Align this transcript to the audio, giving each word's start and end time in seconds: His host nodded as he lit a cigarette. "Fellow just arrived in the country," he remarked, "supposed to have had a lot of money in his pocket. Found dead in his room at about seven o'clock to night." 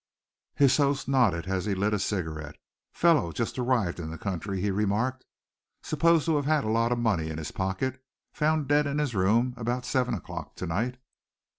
His 0.55 0.75
host 0.77 1.07
nodded 1.07 1.45
as 1.45 1.65
he 1.65 1.75
lit 1.75 1.93
a 1.93 1.99
cigarette. 1.99 2.55
"Fellow 2.91 3.31
just 3.31 3.59
arrived 3.59 3.99
in 3.99 4.09
the 4.09 4.17
country," 4.17 4.59
he 4.59 4.71
remarked, 4.71 5.25
"supposed 5.83 6.25
to 6.25 6.37
have 6.37 6.45
had 6.45 6.63
a 6.63 6.71
lot 6.71 6.91
of 6.91 6.97
money 6.97 7.29
in 7.29 7.37
his 7.37 7.51
pocket. 7.51 8.03
Found 8.33 8.67
dead 8.67 8.87
in 8.87 8.97
his 8.97 9.13
room 9.13 9.53
at 9.57 9.61
about 9.61 9.85
seven 9.85 10.15
o'clock 10.15 10.55
to 10.55 10.65
night." 10.65 10.97